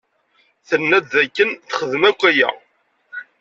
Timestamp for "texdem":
1.51-2.03